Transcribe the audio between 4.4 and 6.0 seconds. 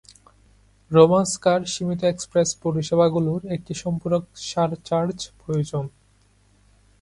Surcharge প্রয়োজন।